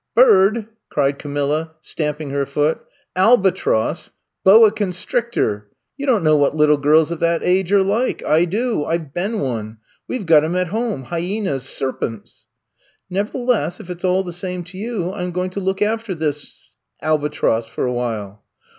Bird!" 0.15 0.65
cried 0.89 1.19
Camilla, 1.19 1.73
stamping 1.79 2.31
her 2.31 2.47
foot. 2.47 2.79
Albatross! 3.15 4.09
Boa 4.43 4.71
constrictor! 4.71 5.69
You 5.95 6.07
don 6.07 6.21
't 6.21 6.23
know 6.23 6.35
what 6.37 6.55
little 6.55 6.79
girls 6.79 7.11
of 7.11 7.19
that 7.19 7.43
age 7.43 7.71
are 7.71 7.83
like. 7.83 8.25
I 8.25 8.45
do! 8.45 8.83
I 8.83 8.97
've 8.97 9.13
been 9.13 9.39
one! 9.41 9.77
We 10.07 10.17
've 10.17 10.25
got 10.25 10.43
'em 10.43 10.55
at 10.55 10.69
home— 10.69 11.05
^hyenas, 11.11 11.67
serpents!" 11.67 12.47
Nevertheless, 13.11 13.79
if 13.79 13.91
it 13.91 14.01
's 14.01 14.03
all 14.03 14.23
the 14.23 14.33
same 14.33 14.63
to 14.63 14.77
you, 14.79 15.11
I 15.11 15.21
'm 15.21 15.29
going 15.31 15.51
to 15.51 15.59
look 15.59 15.83
after 15.83 16.15
this— 16.15 16.57
albatross 17.03 17.67
for 17.67 17.85
a 17.85 17.93
while." 17.93 18.43